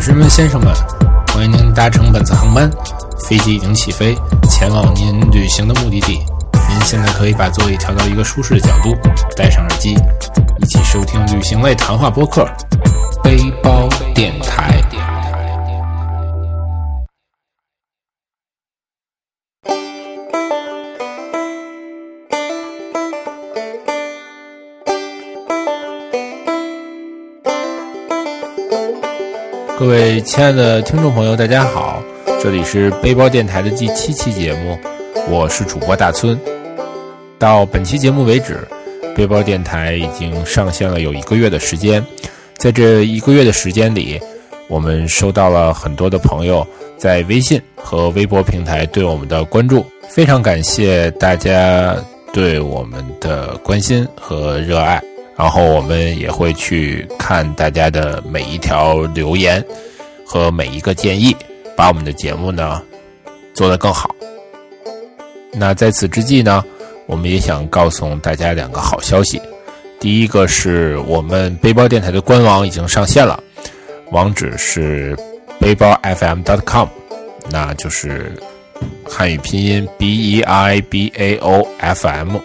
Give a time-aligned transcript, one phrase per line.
[0.00, 0.74] 女士们、先生们，
[1.26, 2.70] 欢迎您搭乘本次航班，
[3.28, 4.16] 飞机已经起飞，
[4.48, 6.24] 前往您旅行的目的地。
[6.70, 8.96] 您现在可以把座椅调到一个舒适的角度，
[9.36, 12.48] 戴上耳机，一起收听旅行类谈话播客
[13.22, 14.80] 《背包电台》。
[29.80, 32.02] 各位亲爱的听众朋友，大家好，
[32.38, 34.78] 这里是背包电台的第七期节目，
[35.30, 36.38] 我是主播大村。
[37.38, 38.58] 到本期节目为止，
[39.16, 42.04] 背包电台已经上线了有一个月的时间，
[42.58, 44.20] 在这一个月的时间里，
[44.68, 46.64] 我们收到了很多的朋友
[46.98, 51.96] 在微信和微博平台对我们的关注，非常感谢大家
[52.34, 55.02] 对我们的关心和热爱。
[55.40, 59.64] 然后我们也会去看大家的每一条留言
[60.22, 61.34] 和每一个建议，
[61.74, 62.82] 把我们的节目呢
[63.54, 64.14] 做得更好。
[65.50, 66.62] 那在此之际呢，
[67.06, 69.40] 我们也想告诉大家两个好消息。
[69.98, 73.42] 第一个是我们背包电台的官网已经上线了，
[74.10, 75.16] 网址是
[75.58, 76.86] 背包 FM.com，
[77.48, 78.30] 那就是
[79.08, 82.38] 汉语拼音 b e i b a o f m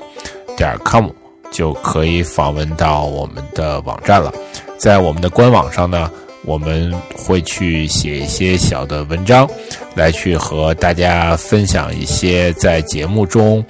[0.56, 1.10] 点 com。
[1.52, 4.34] 就可以访问到我们的网站了。
[4.78, 6.12] 在我们的官网上呢，
[6.44, 9.50] 我们会去写一些小的文章，
[9.96, 13.64] 来去和大家分享一些在节目中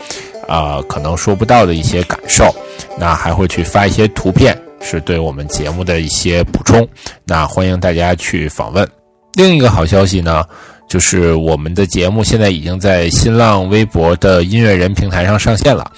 [0.48, 2.54] 啊可能说不到的一些感受。
[2.98, 6.88] 那还会去发一些图片，是对我们节目的一些补充。
[7.26, 8.88] 那欢迎大家去访问。
[9.34, 10.44] 另一个好消息呢，
[10.88, 15.92] 就是我们的节目现在已经在新浪微博的音乐人平台上上线了。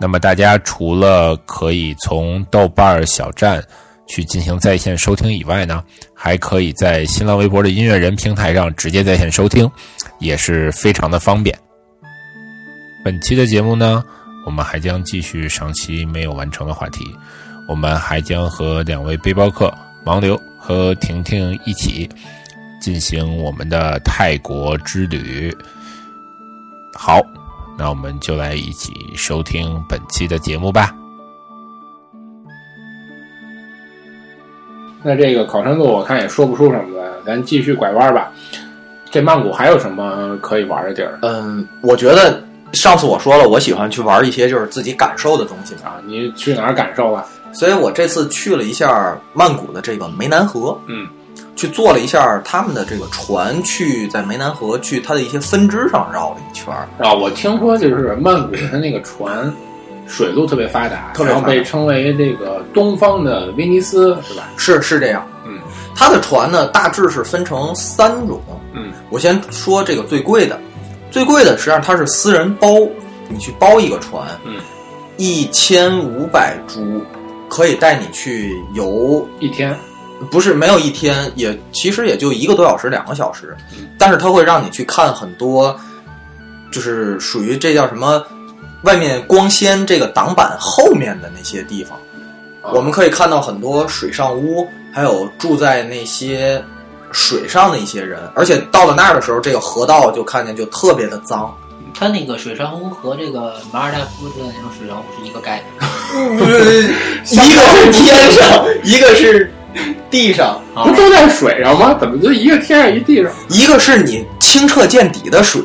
[0.00, 3.62] 那么大家除了可以从豆瓣小站
[4.08, 5.84] 去进行在线收听以外呢，
[6.14, 9.70] 还可以在新浪微博的音乐人平台上直接在线收听，
[10.18, 11.54] 也是非常的方便。
[13.04, 14.02] 本期的节目呢，
[14.46, 17.04] 我们还将继续上期没有完成的话题，
[17.68, 19.72] 我们还将和两位背包客
[20.06, 22.08] 王流和婷婷一起
[22.80, 25.54] 进行我们的泰国之旅。
[26.94, 27.20] 好。
[27.80, 30.94] 那我们就来一起收听本期的节目吧。
[35.02, 38.30] 那这个考生路我看也说不出什么来，咱继续拐弯吧。
[39.10, 41.18] 这曼谷还有什么可以玩的地儿？
[41.22, 45.96] 嗯，我觉得上次我说了，我喜欢去玩一些就是自己感受的东西啊。
[46.04, 47.26] 你去哪儿感受了？
[47.54, 50.78] 所以我这次去了一下曼谷的这个湄南河。
[50.86, 51.08] 嗯。
[51.60, 57.12] 去坐了一下他们的这个船，去在湄南河去它的一些分支上绕了一圈儿啊。
[57.12, 59.52] 我听说就是曼谷它那个船
[60.06, 64.48] 水路特别发达，然后被称为这个东方的威尼斯，是吧？
[64.56, 65.22] 是是这样。
[65.44, 65.58] 嗯，
[65.94, 68.40] 它的船呢大致是分成三种。
[68.72, 70.58] 嗯，我先说这个最贵的，
[71.10, 72.68] 最贵的实际上它是私人包，
[73.28, 74.54] 你去包一个船，嗯，
[75.18, 77.04] 一千五百铢
[77.50, 79.78] 可以带你去游一天。
[80.30, 83.56] 不是没有一天，也其实也就一个多小时、两个小时，
[83.96, 85.74] 但是它会让你去看很多，
[86.70, 88.22] 就是属于这叫什么，
[88.82, 91.98] 外面光纤这个挡板后面的那些地方，
[92.74, 96.62] 我们可以看到很多水上屋，还有住在那些
[97.10, 101.56] 水上的一些人，而且到了那儿的时候，这个河道就看见就特别的脏。
[101.92, 106.34] 它那个水上屋和这个马尔代夫的那种水上屋是一个概念，
[107.24, 109.52] 一个是天上， 一个是。
[110.10, 111.96] 地上不都在水上吗？
[112.00, 113.30] 怎么就一个天上一地上？
[113.48, 115.62] 一个是你清澈见底的水，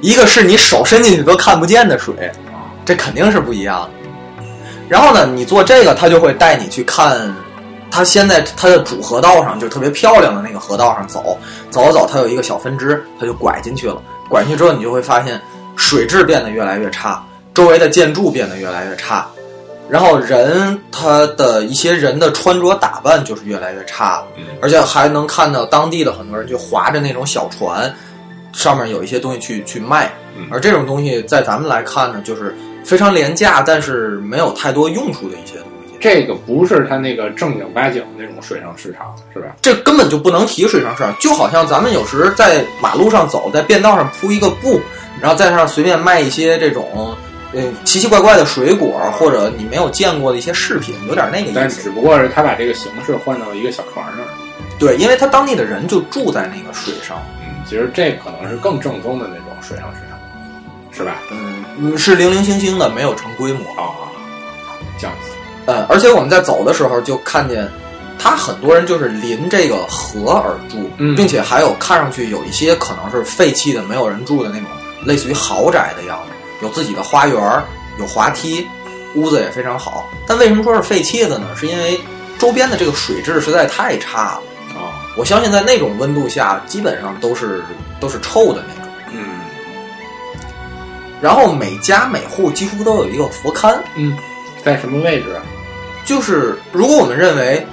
[0.00, 2.14] 一个是你手伸进去都看不见的水，
[2.84, 3.90] 这肯定是不一样的。
[4.88, 7.34] 然后呢，你做这个，他就会带你去看，
[7.90, 11.38] 他先在他的主河道上，就特别漂亮的那个河道上走，
[11.70, 14.02] 走走，它有一个小分支，他就拐进去了。
[14.28, 15.40] 拐进去之后，你就会发现
[15.76, 17.24] 水质变得越来越差，
[17.54, 19.26] 周围的建筑变得越来越差。
[19.88, 24.26] 然后人他的一些人的穿着打扮就是越来越差了，
[24.62, 27.94] 而且还能看到当地的很多人就划着那种小船，
[28.52, 30.10] 上面有一些东西去去卖，
[30.50, 35.94] 而这种东西在咱们来看呢，就是非常廉价，但是没有太多用处的一些东西。
[36.00, 39.48] 这个不是他那个正经八经那种水上市场，是吧？
[39.60, 44.80] 这根本就不能提水上市场，就好像咱们有时在马路上走，在便道上铺一个布，
[45.20, 47.14] 然后在上随便卖一些这种。
[47.54, 51.52] 嗯，奇奇怪怪的水果，或者你没有见过的一些饰品，有点那个意思。
[51.54, 54.16] 但只不过是他把这个形式换到一个小船上。
[54.78, 57.16] 对，因为他当地的人就住在那个水上。
[57.40, 60.18] 嗯，其实这可能是更正宗的那种水上市场，
[60.90, 61.16] 是吧？
[61.78, 64.10] 嗯，是零零星星的，没有成规模啊。
[64.98, 65.30] 这样子。
[65.66, 67.70] 呃，而且我们在走的时候就看见，
[68.18, 74.68] 他很多人就是临这个河而住，嗯并且还有看上去有一些可能是废弃的、没有人住的那种，
[75.04, 77.62] 类似于豪宅的样子，有自己的花园，
[77.98, 78.66] 有滑梯，
[79.14, 80.08] 屋子也非常好。
[80.26, 81.48] 但为什么说是废弃的呢？
[81.56, 82.00] 是因为
[82.38, 84.42] 周边的这个水质实在太差了。
[84.78, 87.62] 啊，我相信在那种温度下，基本上都是
[88.00, 88.92] 都是臭的那种。
[89.12, 89.40] 嗯
[91.20, 94.14] 然后每家每户几乎都有一个佛龛，嗯，
[94.62, 95.40] 在什么位置啊？
[96.04, 97.66] 就是如果我们认为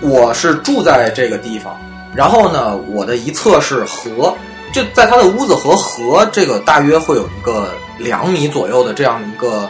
[0.00, 1.78] 我是住在这个地方，
[2.12, 4.34] 然后呢，我的一侧是河，
[4.72, 9.68] 就在他的屋子和河这个大约会有一个两米左右的这样一个，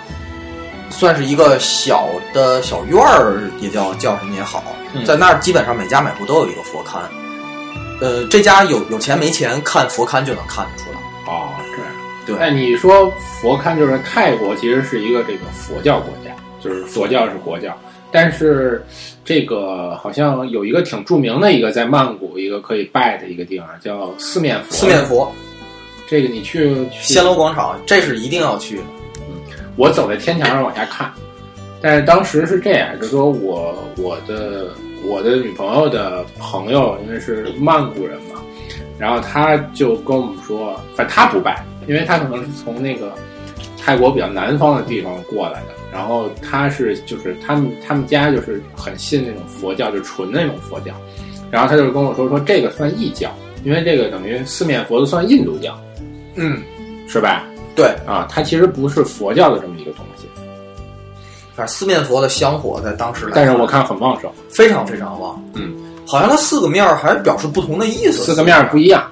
[0.91, 4.63] 算是一个小的小院儿，也叫叫什么也好，
[4.95, 7.01] 嗯在那儿基本上每家每户都有一个佛龛。
[8.01, 10.99] 呃，这家有有钱没钱，看佛龛就能看得出来。
[11.27, 11.87] 哦，这样。
[12.25, 17.77] 对那你说佛龛就是泰国，其实是一个这个佛教国家，就是佛教是国教，
[18.11, 18.85] 但是
[19.25, 24.75] 这个好像有一个挺著名的一个在曼谷一个可以拜的一个地方叫四面佛。
[24.75, 25.31] 四面佛，
[26.07, 28.83] 这个你去去暹罗广场，这是一定要去的。
[28.83, 29.35] 嗯
[29.75, 31.11] 我走在天桥上往下看，
[31.81, 34.69] 但是当时是这样，就是说我我的
[35.03, 38.39] 我的女朋友的朋友，因为是曼谷人嘛，
[38.99, 43.15] 然后他就跟我们说，反正他不拜，因为他可能是从那个
[43.79, 50.93] 泰国比较南方的地方过来的，然后他是就是他们他们家就是很信那种佛教，就纯那种佛教，
[51.51, 53.31] 然后他就跟我说说这个算异教，
[53.63, 55.79] 因为这个等于四面佛都算印度教，
[56.35, 56.63] 嗯，
[57.07, 57.45] 是吧？
[57.75, 60.27] 对，啊，它其实不是佛教的这么一个东西。
[61.55, 65.43] 反正四面佛的香火在当时来，但是我看很旺盛，非常非常旺。
[65.53, 65.75] 嗯，
[66.07, 68.25] 好像它四个面儿还表示不同的意思。
[68.25, 69.07] 四个面儿不一样。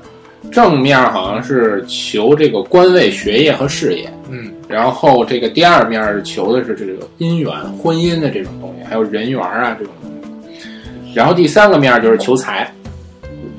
[0.50, 11.12] 正面儿好像是求这个官位、学业和事业，嗯，然后这个第二面儿求的是这个姻缘、婚姻的这种东西，还有人缘啊这种东西。
[11.12, 12.72] 然后第三个面儿就是求财，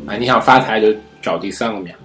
[0.07, 0.87] 啊，你想发财就
[1.21, 1.99] 找第三个面儿，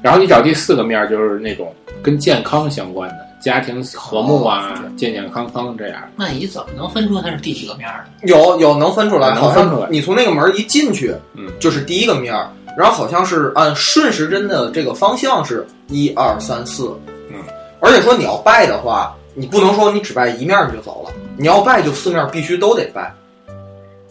[0.00, 6.00] 然后你找第四个面儿就是那种跟健康相关的，家庭和睦啊、健健康康这样。
[6.14, 8.28] 那你怎么能分出它是第几个面儿呢？
[8.28, 12.48] 有有能分出来，能分出来你从那个门儿一进去，嗯，就是第一个面儿，
[12.78, 17.13] 然后好像是按顺时针的这个方向是一二三四，嗯，
[17.84, 23.14] 而且说你要拜的话，你不能说你只拜一面儿你就走了，你要拜就四面儿必须都得拜。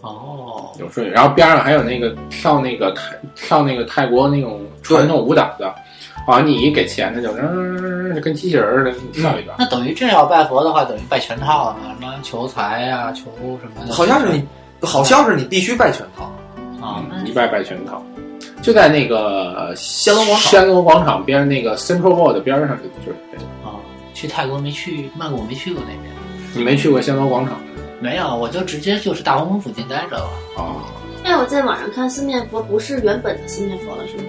[0.01, 5.73] 哦，有顺序，然后边上还有那个跳那个泰跳那个泰国那种传统舞蹈的，
[6.27, 9.55] 好像你一给钱，他就嗯，就跟机器人似的跳一段。
[9.57, 11.95] 那等于这要拜佛的话，等于拜全套了嘛？
[11.99, 13.23] 什么求财呀、求
[13.61, 13.93] 什么的？
[13.93, 14.45] 好像是你，
[14.81, 16.25] 好像是你必须拜全套。
[16.85, 18.03] 啊，那一拜拜全套，
[18.63, 23.43] 就在那个暹罗广场暹罗广场边那个 Central World 边上，就是这个。
[23.63, 23.75] 啊，
[24.13, 26.15] 去泰国没去，曼谷没去过那边，
[26.55, 27.59] 你没去过暹罗广场
[27.99, 30.29] 没有，我就直接就是大皇宫附近待着了。
[30.57, 30.79] 啊？
[31.25, 34.23] 哎，我在网上看四面佛不是原本的四面佛了，是吗？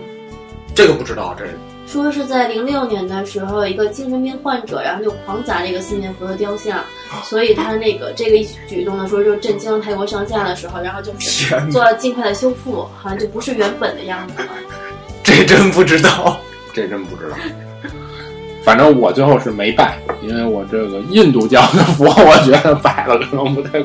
[0.75, 1.45] 这个不知道，这
[1.87, 6.81] 说是在零六年的时候，一个精神病患者，然后就狂砸这个四面佛的雕像，
[7.23, 14.49] 所以他那个这个一举动呢，说就震惊了泰国上下的时候，然后就是，做了尽快的修复，好像就不是原本的样子了。
[15.23, 16.39] 这真不知道。
[16.75, 17.37] 这真不知道。
[18.65, 23.79] 反正我最后是没拜，因为我这个印度教的佛，我觉得拜了可能不太。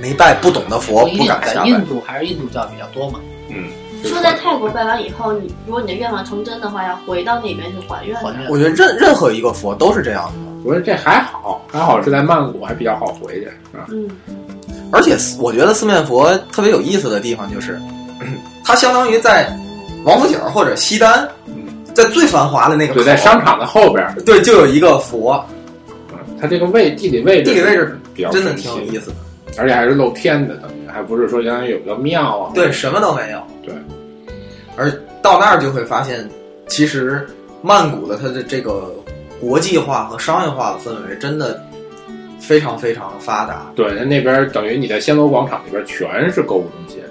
[0.00, 1.68] 没拜不懂的佛不敢下拜。
[1.68, 3.20] 印度还是印度教比较多嘛。
[3.50, 3.68] 嗯，
[4.02, 8.16] 说在泰国拜完以后，你如果你的愿望成真的话，要回到那边去还愿。
[8.16, 13.86] 还愿我觉得任任何一个佛都是这样的，我说这还好，还好是在曼谷，还比较好回去，啊？
[13.90, 14.08] 嗯，
[14.90, 17.78] 而且我觉得四面佛特别有意思的地方就是，
[18.64, 19.54] 它相当于在
[20.04, 21.28] 王府井或者西单，
[21.92, 25.44] 在最繁华的那个对，在商场的后边儿，对就有一个佛，
[26.10, 29.16] 嗯它这个位地理位置，地理位置比较真的挺有意思的。
[29.56, 32.50] 而且还是露天的，等于还不是说相当于有个庙啊。
[32.54, 33.40] 对，什么都没有。
[33.62, 33.72] 对，
[34.76, 34.90] 而
[35.22, 36.28] 到那儿就会发现，
[36.66, 37.24] 其实
[37.62, 38.92] 曼谷的它的这个
[39.44, 41.62] 国际化和商业化的氛围真的
[42.40, 43.66] 非常非常的发达。
[43.76, 47.02] 对，它那边等于你在暹罗广场那边全是购物中心，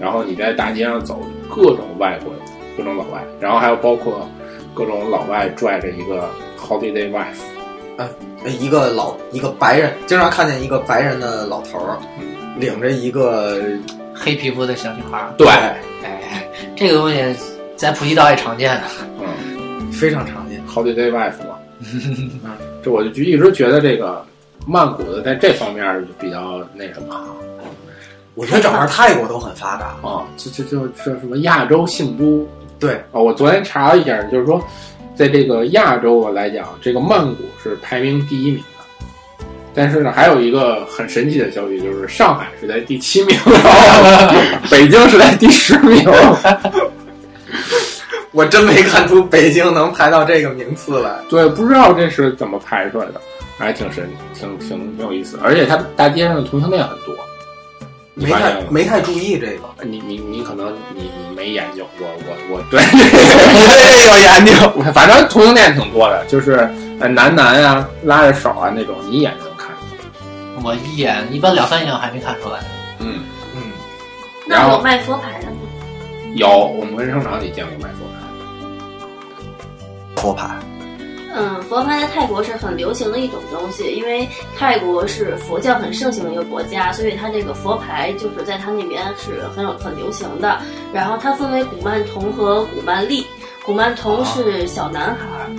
[0.00, 1.20] 然后你在大街上走，
[1.54, 2.42] 各种外国人，
[2.78, 4.26] 各种老外，然后还有包括
[4.74, 7.40] 各种老外拽着一个 holiday wife，
[7.98, 8.08] 呃
[8.58, 12.24] 一个老一个白人，经常看见一个白人的老头儿，嗯
[12.58, 13.60] 领着一个
[14.14, 17.22] 黑皮肤的小女孩儿，对，哎，这个东西
[17.76, 18.82] 在普吉岛也常见的。
[19.20, 19.26] 嗯
[19.92, 20.62] 非常常见。
[20.66, 21.38] ，holiday wife
[22.82, 24.24] 这我就一直觉得这个
[24.66, 27.26] 曼谷的在这方面就比较那什么啊
[28.34, 29.86] 我觉得整个泰国都很发达。
[30.06, 32.46] 啊，就就就这什么亚洲性都
[32.78, 34.62] 对，啊，我昨天查了一下，就是说，
[35.14, 44.38] 在这个亚洲来讲，这个曼谷是排名第一名的，但是呢，还有一个很神奇的消息，就是上海是在第七名，然后
[44.70, 46.04] 北京是在第十名。
[48.36, 51.10] 我真没看出北京能排到这个名次来。
[51.26, 53.20] 对，不知道这是怎么排出来的，
[53.56, 55.38] 还挺神，挺挺挺有意思。
[55.42, 57.16] 而且它大街上的同性恋很多，
[58.12, 58.60] 没太？
[58.68, 62.82] 没太注意这个，你你你可能你你没研究，我我我对，
[63.96, 64.52] 这有研究。
[64.92, 66.68] 反正同性恋挺多的，就是
[67.00, 70.62] 呃男男啊拉着手啊那种，你一眼就能看出来。
[70.62, 72.58] 我一眼一般两三眼我还没看出来。
[72.98, 73.20] 嗯，
[73.54, 73.62] 嗯，
[74.46, 75.56] 然后那有卖佛牌的吗？
[76.34, 78.15] 有我们卫生厂里见过卖佛牌。
[80.16, 80.48] 佛牌，
[81.34, 90.58] 嗯，佛牌在泰国是很流行的一种东西，因为泰国是佛教很盛行的一个国家，所以它这个佛牌就是在它那边是很有很流行的。
[90.92, 93.26] 然后它分为古曼童和古曼丽，
[93.64, 95.50] 古曼童是小男孩儿，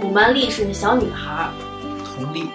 [0.00, 1.50] 古曼丽是小女孩儿。
[2.18, 2.48] 同理，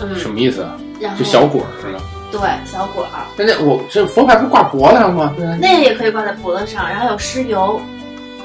[0.00, 0.76] 嗯，什么意思啊？
[1.00, 2.00] 然后就小鬼儿是吗？
[2.32, 5.32] 对小鬼儿，那那我这佛牌不是挂脖子上吗？
[5.60, 7.80] 那个也可以挂在脖子上，然后有尸油，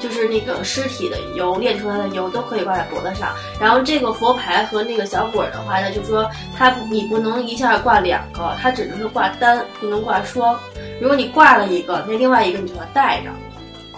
[0.00, 3.32] 就是那个尸体的油炼出来的油都可以挂在脖子上。
[3.60, 10.58] 然后这个佛牌和那个小鬼儿的话呢，就是说它你不能一下挂两个，它只能是挂单，不能挂双。
[11.00, 13.30] 如果你挂了一个，那另外一个你就要带着，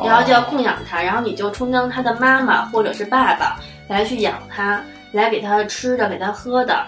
[0.05, 3.57] 然后就要供养它，然后你就充当它的妈妈或者是爸爸
[3.89, 4.83] 来去养它，
[5.13, 6.85] 来给它吃的，给它喝的。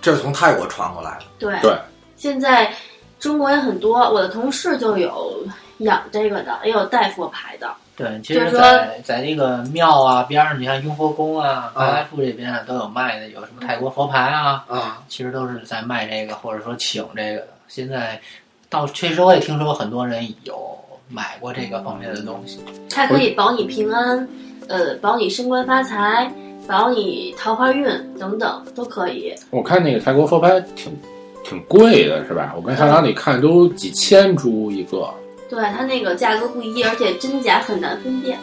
[0.00, 1.24] 这是从泰国传过来的。
[1.38, 1.76] 对对
[2.16, 2.72] 现在
[3.18, 5.42] 中国也很多，我的同事就有
[5.78, 7.70] 养这个的，也有带佛牌的。
[7.96, 17.48] 对，其实在在这个庙啊边上，你看雍和宫啊、啊八大处这边啊都有卖的，有什么泰国佛牌啊，啊，其实都是在卖这个，或者说请这个的。
[17.66, 18.20] 现在
[18.68, 22.60] 倒确实我也听说很多人有买过这个方面的东西。
[22.88, 24.28] 它可以保你平安，
[24.68, 26.32] 呃，保你升官发财，
[26.68, 27.84] 保你桃花运
[28.16, 29.34] 等等都可以。
[29.50, 30.96] 我看那个泰国佛牌挺
[31.44, 32.54] 挺贵的，是吧？
[32.56, 35.12] 我跟商场里看都几千株一个。
[35.48, 38.38] 对它那个价格不一，而且真假很难分辨。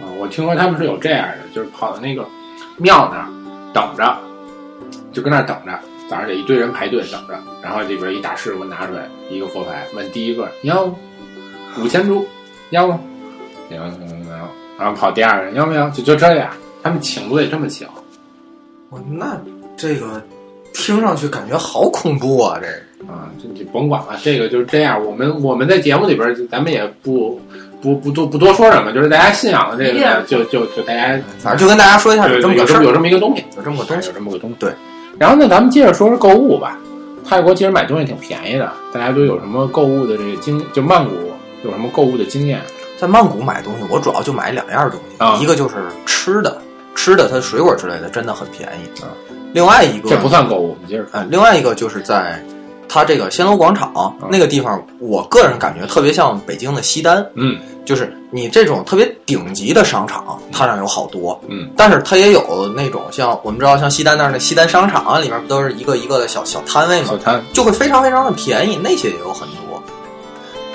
[0.00, 2.26] 啊，我听说他们是有这样的，就是跑到那个
[2.76, 3.28] 庙那儿
[3.72, 4.16] 等着，
[5.12, 5.72] 就跟那儿等着，
[6.08, 10.94] 早上得一堆人排队等着，然后里边一大师傅拿出来一个佛牌，问第一个你要吗？
[11.78, 12.24] 五千铢，
[12.70, 13.00] 要吗？
[13.68, 14.30] 行行行，
[14.78, 15.90] 然后跑第二个人要不要？
[15.90, 16.50] 就就这样，
[16.82, 17.88] 他们请都得这么请。
[18.90, 19.40] 我那
[19.76, 20.22] 这个
[20.72, 22.58] 听上去感觉好恐怖啊！
[22.60, 22.72] 这个
[23.06, 25.04] 啊，这你甭管了，这个就是这样。
[25.04, 27.40] 我们我们在节目里边儿，咱们也不
[27.80, 34.14] 不不多不多说什么，就是大家信仰的这个呢，就就就大家反正就跟大家说一下，有有这么个事儿有这么，有这么一个东西，有这么个东西有。
[34.14, 34.56] 这么个东西。
[34.58, 34.72] 对。
[35.18, 36.78] 然后呢，咱们接着说说购物吧。
[37.28, 41.12] 泰国其实买东西挺便宜的，大家都有什么购物的这个经，就曼谷
[41.64, 42.60] 有什么购物的经验？
[42.96, 45.74] 在曼谷买东西，我主要就买两样东西，啊一个就是
[46.06, 46.56] 吃的，
[46.94, 49.08] 吃的它水果之类的真的很便宜啊。
[49.52, 51.10] 另外一个这不算购物，你接着说。
[51.14, 52.40] 呃，另外一个就是在
[52.88, 67.08] 它这个暹罗广场、那个地方，我个人感觉特别像北京的西单，嗯就是你这种特别顶级的商场，它那有好多，嗯，但是它也有那种像我们知道像西单那儿的西单商场啊，里面不都是一个一个的小小摊位吗？
[67.10, 69.82] 小摊就会非常非常的便宜，那些也有很多。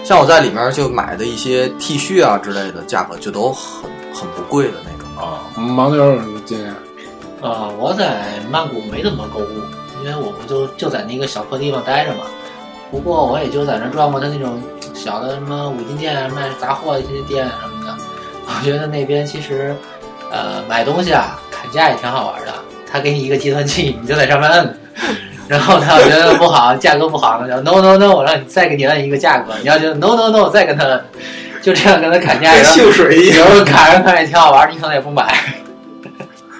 [0.03, 5.08] 像我在里面就买的一些 T 恤啊之类的，价格就都很很不贵的那种。
[5.15, 6.74] 啊，盲流有什么经验？
[7.41, 9.62] 呃，我在曼谷没怎么购物，
[10.03, 12.25] 因为我不就就在那个小破地方待着嘛。
[12.91, 14.62] 不过我也就在那转过他那种
[14.93, 17.96] 小的什么五金店、卖杂货的一些店什么的。
[18.46, 19.74] 我觉得那边其实，
[20.29, 22.51] 呃，买东西啊，砍价也挺好玩的。
[22.91, 24.77] 他给你一个计算器，你就在上面摁，
[25.48, 29.53] 然后他要觉得不好，价格不好，那就 no no no，我让你再给你摁一个价格。
[29.62, 31.01] 你要觉得 no no no，再跟他摁，
[31.62, 35.34] 就这样跟他砍价，然后秀水一有时候砍上看也挺好玩，你可能也不买。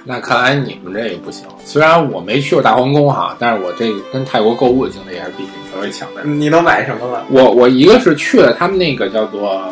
[0.04, 1.46] 那看来你们这也不行。
[1.64, 6.24] 虽然我没去过大皇宫哈，但是我这个跟泰国购物的经历还是比你们稍微强的。
[6.24, 7.24] 你都买什么了？
[7.30, 9.64] 我我一个是去了他们那个叫做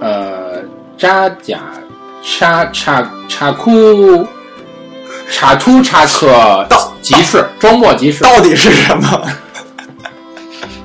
[0.00, 0.62] 呃
[0.96, 1.60] 扎贾
[2.22, 4.26] 查查查库
[5.30, 6.28] 查图查克
[6.70, 8.24] 到集市，周末集市。
[8.24, 9.26] 到底是什么？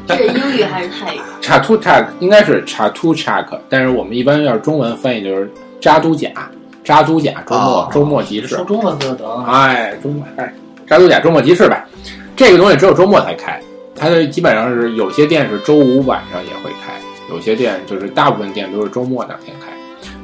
[0.06, 1.20] 这 是英语还是泰语？
[1.41, 6.29] 查图查应该是查图查克，但是我们一般要是中文翻译就是扎都甲，
[6.89, 8.65] 扎都甲周末、哦周末集市说。
[8.65, 9.46] 中文就得了吗？
[9.48, 10.51] 哎，周末哎，
[10.88, 11.86] 扎都甲周末集市呗。
[12.36, 13.62] 这个东西只有周末才开，
[13.96, 19.67] 它的基本上是有些店是周五晚上也会开，有些店就是大部分店都是周末两天开。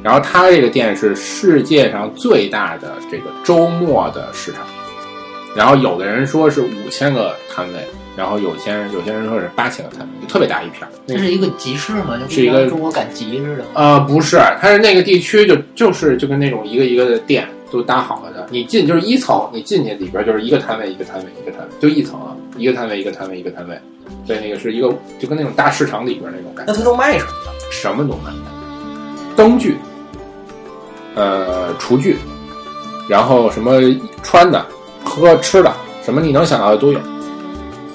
[0.02, 4.62] 然后它这个店是世界上最大的这个周末的市场，
[5.54, 10.88] 然后有的人说是五千个摊位，然后有些人有些人说是八千个摊位，就特别大一片儿。
[11.06, 12.18] 这是一个集市吗？
[12.26, 13.68] 就是一个中国赶集似的吗？
[13.74, 18.46] 呃，不是，它是那个地区就就是就跟那种一个一个的店，都搭好了的。
[18.50, 23.78] 你进就是一层，你进去里边就是一个摊位一个摊位一个摊位，就一层啊，一个摊位一个摊位一个摊位。
[24.26, 27.52] 对，那个是一个就跟那种大市场里边那种感觉那，它都卖什么呢？
[27.70, 28.32] 什么都卖，
[29.36, 29.76] 灯具，
[31.14, 32.16] 呃，厨具，
[33.08, 33.80] 然后什么
[34.22, 34.64] 穿的、
[35.04, 35.72] 喝吃的，
[36.04, 37.00] 什么你能想到的都有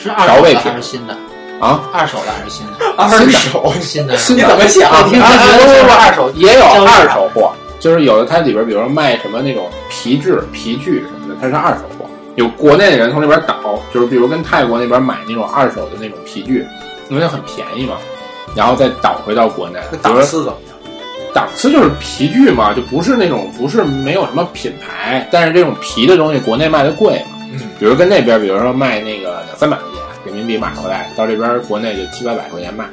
[0.02, 1.14] 是二手的调味品还是新的？
[1.60, 1.84] 啊。
[1.94, 2.74] 二手的还是新的？
[2.98, 4.14] 二手，新的。
[4.14, 12.06] 你怎么想我听啊，说觉得不不不，二手也有二手货，就是有的它里边，比如说卖什么那种皮质、皮具什么的，它是二手货。
[12.36, 16.66] 有国内的人从那边倒，就是比如跟泰国那边买那种二手的那种皮具，
[17.10, 17.98] 因为它很便宜嘛，
[18.56, 19.80] 然后再倒回到国内。
[20.02, 20.78] 档次怎么样？
[21.34, 27.41] 档次就是皮具嘛，就不是那种不是没有什么品牌，但是这种皮的东西国内卖的贵嘛。
[27.52, 32.86] 嗯，比如跟那边，比如说卖那个两三百块钱人民币买回来，到这边国内就七八百块钱卖。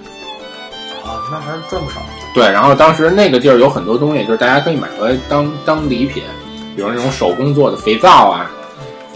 [1.04, 2.00] 啊，那还是赚不少。
[2.34, 6.22] 对，然后当时那个地儿有很多东西，就是大家可以买回来当当礼品，
[6.76, 8.50] 比如那种手工做的肥皂啊，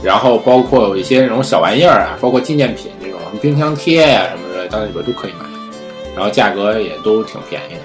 [0.03, 5.45] 然后包括有一些那种小玩意儿啊，包括纪念品这种冰箱贴呀、什么的，到那里边都可以买，
[6.17, 7.81] 然后价格也都挺便宜的。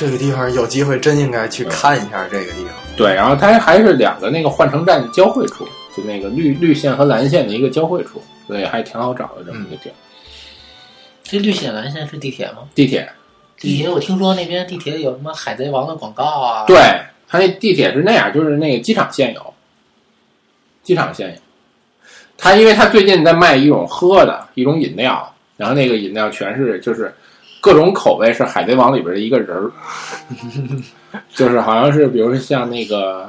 [0.00, 2.72] 这个地方有机会真应该去看一下这个地方。
[2.96, 9.92] 对，然后它还是两个那个换乘站的交汇处，就那个绿绿线和蓝线的一个交汇处，所以还挺好找的这么一个地儿。
[11.22, 12.60] 这绿线蓝线是地铁吗？
[12.74, 13.06] 地铁，
[13.58, 16.64] 地铁我听说那边地铁有什么海贼王的广告啊？
[16.66, 16.78] 对，
[17.28, 19.54] 它那地铁是那样，就是那个机场线有，
[20.82, 21.36] 机场线有。
[22.38, 27.14] 它因为它最近在卖一种喝的一种饮料，然后那个饮料全是就是
[27.60, 29.70] 各种口味是海贼王里边的一个人儿，
[31.34, 33.28] 就是好像是比如说像那个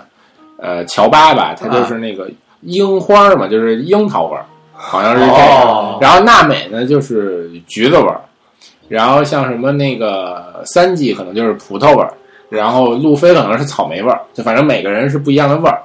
[0.58, 2.30] 呃乔巴吧，他就是那个
[2.62, 5.34] 樱花嘛，就是樱桃味儿，好像是这个。
[5.34, 8.22] 哦然后娜美呢就是橘子味儿，
[8.88, 12.12] 然后像什么那个三季可能就是葡萄味儿，
[12.50, 15.82] 然后路飞可能是草莓味儿，就反正每个人是不一样的味儿。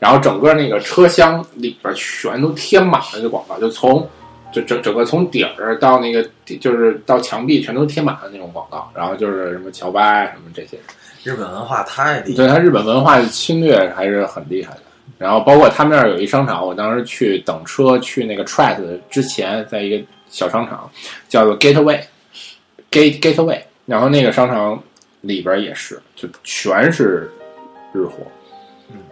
[0.00, 4.08] 然后整个那个车厢里边全都贴满了这广告，就从
[4.52, 6.28] 就整整个从底儿到那个
[6.60, 10.78] 就是到墙壁全都贴满了那种广告，然后就是什么乔巴呀什么这些。
[11.22, 14.80] 日本文化太厉害对它日本文化的侵略还是很厉害的。
[15.18, 18.78] 然后包括他们那儿有一商场，我当时去等车去那个 Trat
[19.10, 20.90] 之前，在一个小商场
[21.28, 24.82] 叫做 Gateway，Gate Gateway，然后那个商场
[25.20, 27.30] 里边也是，就全是
[27.92, 28.39] 日货，嗯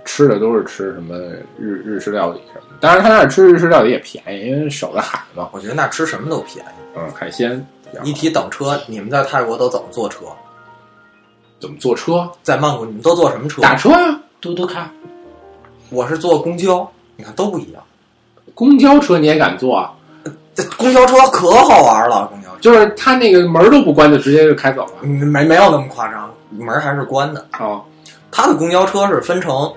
[0.09, 1.14] 吃的都是吃什么
[1.59, 2.77] 日日式料理什么的。
[2.81, 6.68] 当然，他那儿吃日式料理也便宜，因为守着海嘛，我觉得那吃什么都便宜。
[6.97, 7.64] 嗯，海鲜。
[8.03, 10.21] 一提等车，你们在泰国都怎么坐车？
[11.61, 12.27] 怎么坐车？
[12.42, 13.61] 在曼谷你们都坐什么车？
[13.61, 14.90] 打车呀、嘟嘟卡，
[15.90, 17.83] 我是坐公交，你看都不一样。
[18.55, 19.92] 公交车你也敢坐啊？
[20.55, 24.92] 这公交车可好玩了，公交车就是他那个门儿都不关，就直接就开走了。
[25.03, 27.47] 嗯没没有那么夸张，门还是关的。
[27.59, 27.85] 哦，
[28.31, 29.71] 他的公交车是分成，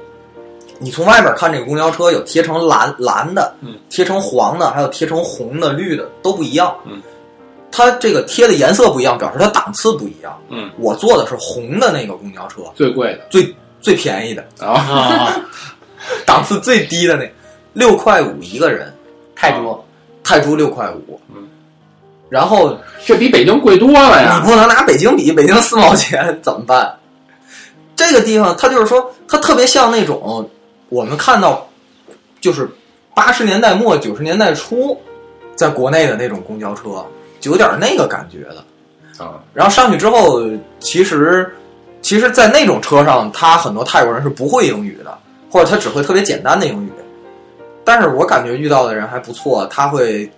[0.81, 6.75] 你从外边看这个公交车有贴成蓝蓝的，嗯，贴成黄的，还有贴成红的、绿的，都不一样。
[6.85, 6.99] 嗯，
[7.71, 10.35] 它这个贴的颜色不一样，表示它档次不一样。
[10.49, 15.41] 嗯，我坐的是红的那个公交车，最贵的最最便宜的，啊，啊，
[16.25, 17.31] 档次最低的那
[17.73, 18.91] 六块五一个人，
[19.35, 19.79] 泰铢，
[20.23, 21.19] 泰铢六块五。
[21.35, 21.47] 嗯，
[22.27, 24.43] 然后这比北京贵多了呀你呀！
[24.43, 26.91] 不能拿北京比，北京四毛钱怎么办？
[27.95, 30.49] 这个地方，它就是说，它特别像那种
[30.91, 31.65] 我们看到，
[32.41, 32.69] 就是
[33.15, 34.99] 八十年代末九十年代初，
[35.55, 37.05] 在国内的那种公交车，
[37.39, 39.23] 就有点那个感觉的。
[39.23, 40.41] 啊，然后上去之后，
[40.79, 41.49] 其实，
[42.01, 45.17] 其实，在那种车上，他很多泰国人是不会英语的，
[45.49, 46.91] 或者他只会特别简单的英语。
[47.85, 50.29] 但是我感觉遇到的人还不错，他会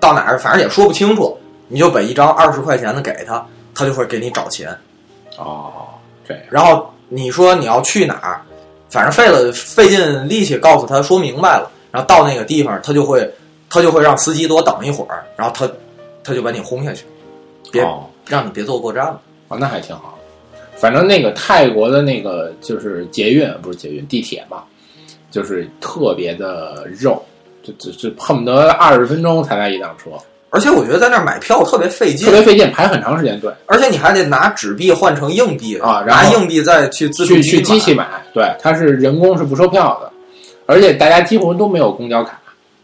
[0.00, 4.74] 到哪儿，反正也说不清楚，你就把一张二十块钱的给他，他就会给你找钱。
[5.36, 5.88] 哦，
[6.26, 8.40] 这样然后你说你要去哪儿，
[8.90, 13.30] 反正费了费尽力气告诉他说明白了，然后到那个地方，他就会
[13.68, 15.70] 他就会让司机多等一会儿，然后他
[16.24, 17.04] 他就把你轰下去，
[17.70, 19.20] 别、哦让你别坐过站了。
[19.48, 20.18] 哦，那还挺好。
[20.76, 24.64] 反正那个泰国的那个就是捷运，不是捷运，地铁嘛，
[25.30, 27.22] 就是特别的肉，
[27.62, 30.10] 就就就恨不得二十分钟才来一辆车，
[30.50, 33.52] 而且我觉得在那儿买票特别费劲特，别费劲，排很长时间队。
[33.66, 40.10] 而且你还得拿纸币换成硬币啊然后拿硬币再去自助去去机器买，对，它是人工是不售票的，
[40.66, 42.38] 而且大家几乎都没有公交卡，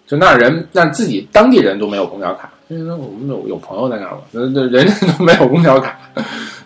[0.06, 5.98] 就那儿人那自己当地人都没有公交卡，因为我们有有朋友在那儿嘛，那那人家都没有公交卡，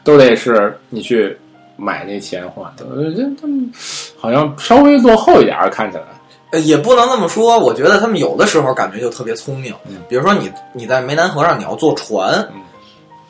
[0.02, 1.36] 都得是你去
[1.76, 3.70] 买那钱换的，呃这他们
[4.16, 6.02] 好像稍微落后一点儿，看起来，
[6.50, 7.58] 呃，也不能那么说。
[7.58, 12.62] 我觉得他们有的时候感觉就特别聪明，嗯比如说你你在湄南河上你要坐船，嗯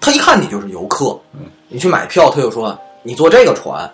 [0.00, 3.90] 他一看你就是游客，嗯你去买票，他就说你坐这个船，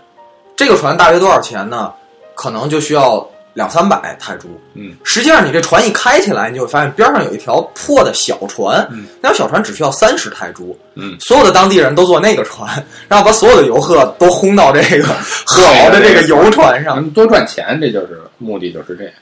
[0.55, 1.93] 这个船大约多少钱呢？
[2.35, 4.49] 可能就需要两三百泰铢。
[4.75, 10.79] 嗯，实际上你这船一开起来，你就会发现边上有一条破的小船，嗯那条小船只需要三十泰铢。
[10.97, 12.71] 嗯，所有的当地人都坐那个船，
[13.09, 15.07] 然后把所有的游客都轰到这个
[15.47, 17.09] 好的这个游船上。
[17.11, 19.13] 多赚钱，这就是目的，就是这样。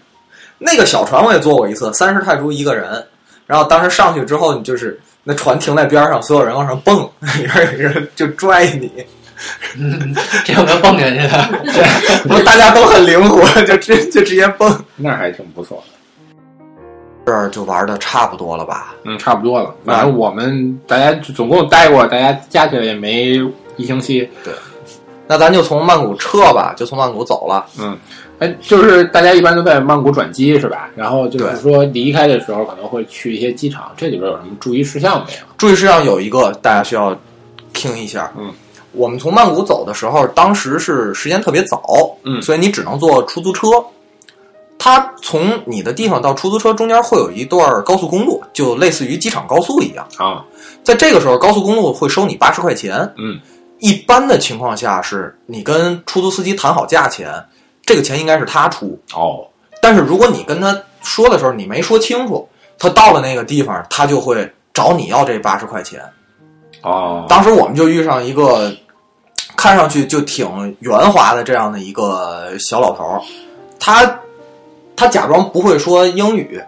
[0.59, 3.05] 那个小船我也坐过一次，三十泰铢一个人。
[3.47, 8.91] 然后当时上去之后，你就是那船停在边上，所有人往上蹦， 里边有人就拽你，
[10.45, 12.29] 这有没有蹦下去的？
[12.29, 14.85] 不大家都很灵活，就直就直接蹦。
[14.97, 15.93] 那还挺不错的。
[17.25, 18.95] 这儿就玩的差不多了吧？
[19.05, 19.75] 嗯，差不多了。
[19.85, 23.41] 反正我们大家总共待过，大家加起来也没
[23.77, 24.29] 一星期。
[24.45, 24.53] 对
[25.29, 27.65] 那咱就从曼谷撤吧，就从曼谷走了。
[27.79, 27.97] 嗯，
[28.41, 30.91] 哎，就是大家一般都在曼谷转机是吧？
[30.97, 35.39] 然后就是说离开的时候可能会去一些机场，这里边有什么注意事项没有？
[35.57, 37.17] 注意事项有一个，大家需要
[37.73, 38.31] 听一下。
[38.37, 38.53] 嗯，
[38.93, 41.83] 我们从曼谷走的时候，当时是时间特别早，
[42.25, 43.67] 嗯所以你只能坐出租车。
[44.79, 50.05] 它从你的地方到出租车中间会有一段高速公路，就类似于机场高速一样。
[50.19, 50.45] 啊，
[50.83, 52.99] 在这个时候，高速公路会收你八十块钱。
[53.17, 53.39] 嗯，
[53.79, 57.33] 一般的情况下是你跟出租司机谈好价钱，
[57.87, 58.99] 这个钱应该是他出。
[59.15, 59.47] 哦，
[59.81, 66.03] 但是如果你跟他说的时候你没说清楚，他到了那个地方，他就会找你要这八十块钱。
[66.83, 68.73] 哦，当时我们就遇上一个
[69.63, 73.23] 看上去就挺圆滑的这样的一个小老头儿，
[73.79, 74.19] 他
[74.97, 76.61] 他假装不会说英语，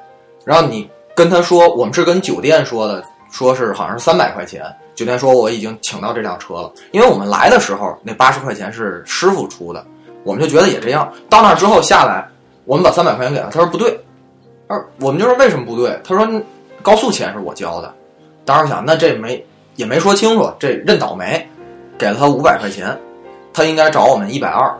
[0.44, 3.02] 然后你跟他说我们是跟酒店说的，
[3.32, 4.62] 说是好像是三百块钱，
[4.94, 8.72] 酒店说我已经请到这辆车了，因为我们来的时候那八十块钱。
[8.72, 9.84] 是师傅出的，
[10.22, 11.12] 我们就觉得也这样。
[11.28, 12.24] 到那儿之后下来，
[12.64, 13.98] 我们把三百块钱给他，他说不对，
[14.68, 16.00] 他说我们就说为什么不对？
[16.04, 16.40] 他说
[16.80, 17.92] 高速钱是我交的，
[18.44, 21.44] 当时想那这没也没说清楚，这认倒霉，
[21.98, 22.98] 给了他五百块钱，
[23.52, 24.72] 他应该找我们一百二，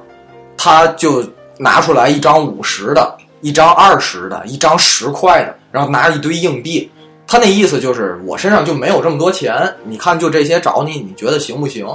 [0.57, 1.24] 他就
[1.59, 6.90] 拿出来一张五十的，一张二十的，一张十块的，然后拿一堆硬币。
[7.27, 11.87] 他那意思就是我身上就没有这么多钱，你看就这些找你，你觉得行不行？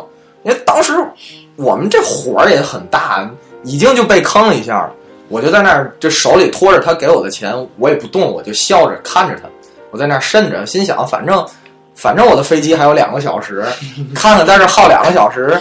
[0.43, 0.93] 因为当时
[1.55, 3.29] 我们这火儿也很大，
[3.63, 4.93] 已经就被坑了一下了。
[5.27, 9.43] 我就在那儿，这手里托着他给我的钱，我也不动，我就笑着看着他。
[9.91, 11.45] 我在那儿慎着，心想反正
[12.01, 13.65] 反正我的飞机还有两个小时，
[14.15, 15.59] 看看在这耗两个小时，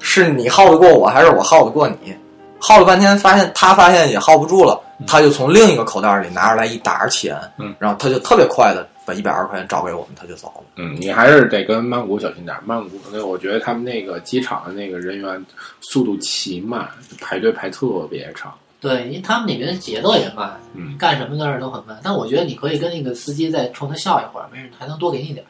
[0.00, 2.12] 是你耗得过我，还是我耗得过你？
[2.58, 10.64] 耗了半天，发现他发现也耗不住了，他就从另一个口袋里拿出来一沓钱，嗯，然后他就特别快的把一百二十块钱找给我们，他就走了。
[10.76, 12.62] 嗯，你还是得跟曼谷小心点儿。
[12.66, 15.42] 曼谷那我觉得他们那个机场的那个人员
[15.80, 16.86] 速度奇慢，
[17.20, 18.52] 排队排特别长。
[18.78, 21.98] 对，因为他们那边节奏也慢，嗯干什么的事都很慢。
[22.02, 25.48] 但我觉得你可以跟那个司机再冲他笑一会儿，没事，还能多给你点儿。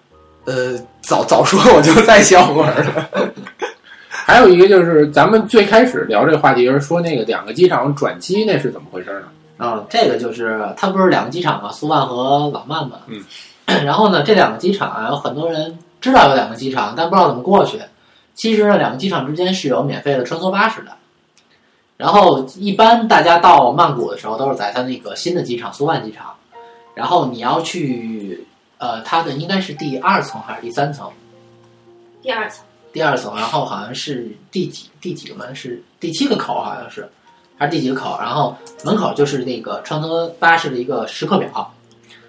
[0.50, 3.08] 呃，早早说我就再笑会儿了。
[4.10, 9.64] 还有一个就是咱们最开始聊这个话题是说那个两个机场转机那是怎么回事呢？
[9.64, 12.96] 啊、这个就是它不是两个机场嘛，苏万和老曼嘛。
[13.06, 13.24] 嗯。
[13.84, 17.78] 然后呢，这两个机场啊，有很多人知道有两个机场，但不知道怎么过去。
[18.34, 20.90] 其实呢，两个机场之间是有免费的穿梭巴士的。
[21.96, 26.26] 然后一般大家到曼谷的时候，都是在它那个新的机场苏万机场。
[26.94, 28.44] 然后你要去，
[28.80, 31.08] 呃，它的应该是第二层还是第三层？
[32.22, 37.08] 第二层，第二层，然后好像是第几第几个门是第七个口，好像是
[37.56, 41.72] 还是第几个口，然后门口就是那个穿梭巴士的一个时刻表，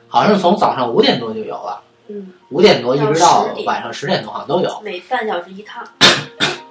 [0.07, 5.83] 好像是从早上五点多就有了，嗯，五点多一直到到10点晚上十点多好像都有，每半小时一趟。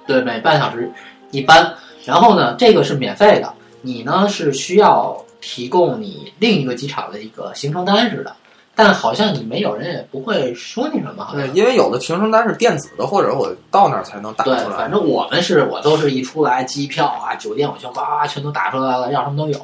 [0.07, 0.91] 对，每半小时
[1.31, 1.73] 一班。
[2.03, 8.35] 然后呢，这个是免费的，你呢是需要提供你另一个机场的一个行程单似的，
[8.75, 11.55] 但好像你没有人也不会说你什么，好对，像。
[11.55, 14.77] 因为有的行程单是电子的，或者我到那儿才能打对出，来。
[14.77, 19.59] 反正我们是我都是一出来机票啊、酒店我就哇全都打出来了，要什么都有。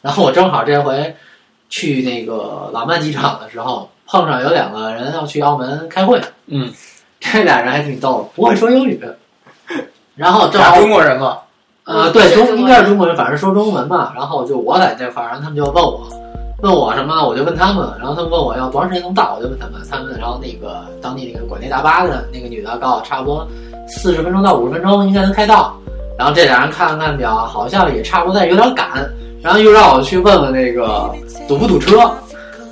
[0.00, 1.14] 然后我正好这回
[1.68, 6.72] 去那个老曼机场的时候，碰上有两个人要去澳门开会，嗯，
[7.20, 9.00] 这俩人还挺逗的，不会说英语。
[10.14, 11.38] 然后正好俩中国人嘛，
[11.84, 14.12] 呃，对中应该是中国人，反正说中文嘛。
[14.14, 16.08] 然后就我在这块儿，然后他们就问我，
[16.62, 17.86] 问我什么，我就问他们。
[17.98, 23.46] 然后他们问我要多长时间能到，我就问他们，他们然后那个当地那个管那大巴的那个女的告诉我，差不多
[23.88, 25.76] 四十分钟到五十分钟应该能开到。
[26.18, 28.88] 然后这俩人看了看表，好像也差不多，但有点赶。
[29.42, 31.14] 然后又让我去问问那个
[31.46, 32.10] 堵不堵车，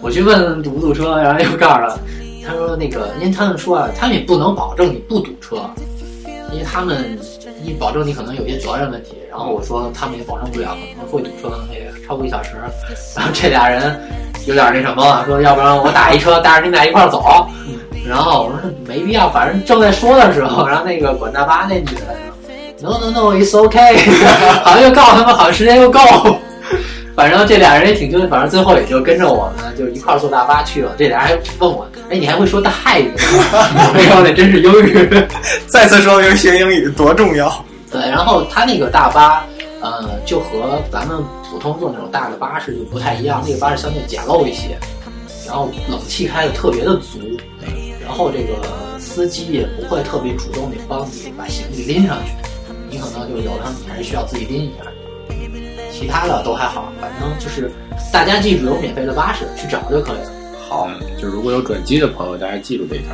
[0.00, 1.98] 我去问堵不堵车，然后又告诉他，
[2.46, 5.56] 他说那个，因为他们说啊，他们也不能保证你不堵车，
[6.52, 7.18] 因为他们
[7.64, 9.16] 一保证你可能有些责任问题。
[9.30, 12.50] 然后我说他们也保证不了，可能会堵车，可能也超过一小时。
[13.16, 13.98] 然后这俩人
[14.46, 17.46] 有点那什么了，说要不然我打一车带着你俩一块儿走。
[18.06, 22.14] 然后我说没必要，反正正在说的时候，然后那个管大巴那女的
[22.80, 23.96] ，，no no no，it's okay，
[24.62, 26.00] 好像又告诉他们，好像时间又够。
[27.16, 30.92] 反正这俩人也挺纠结，反正最后也就跟着我们，就一块儿坐大巴去了。
[30.98, 33.92] 这俩人还问我，哎，你还会说泰语吗？
[33.92, 35.26] 没有，那真是英语。
[35.66, 37.52] 再次说明学英语多重要。
[37.90, 39.44] 对，然后他那个大巴，
[39.80, 44.78] 呃，就和咱们普通坐那种大的巴士就不太一样，那个巴士相对简陋一些，
[45.44, 47.18] 然后冷气开的特别的足，
[48.00, 48.62] 然后这个
[49.00, 52.30] 司机也不会特别主动的帮你把行李拎上去，
[52.88, 54.88] 你可能就有的时候你还是需要自己拎一下。
[55.90, 57.72] 其他的都还好，反正就是
[58.12, 60.30] 大家记住有免费的巴士去找就可以了。
[60.68, 60.88] 好，
[61.20, 63.08] 就如果有转机的朋友，大家记住这一条。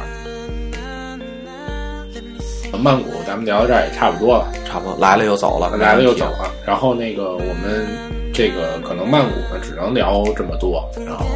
[2.78, 6.50] 曼谷咱们聊到这儿也差不多了，差不多来了又走了，来了又走了。
[6.64, 7.86] 然后那个我们
[8.32, 11.26] 这个可能曼谷呢只能聊这么多，然后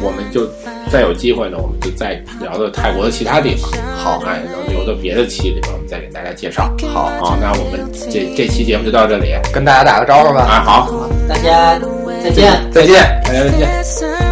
[0.00, 0.48] 我们就
[0.90, 3.70] 再有机会呢，我们就再聊到泰国的其他地方。
[3.96, 6.72] 好，哎，然后留到别的期里边，我们再给大家介绍。
[6.94, 10.40] 好，好，那我们这这期节目就到这里，跟大家打个招呼吧。
[10.40, 11.78] 啊，好，大家
[12.22, 14.25] 再见，再见，大家再见。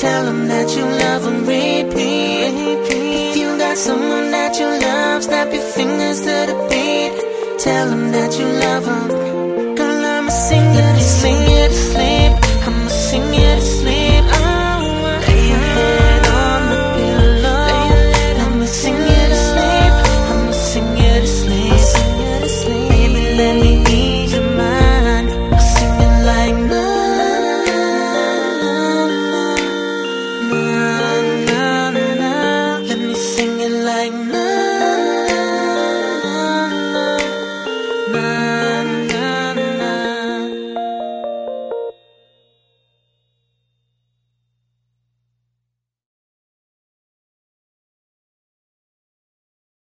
[0.00, 2.54] Tell them that you love them, repeat.
[2.90, 7.60] If you got someone that you love, snap your fingers to the beat.
[7.60, 9.19] Tell them that you love them.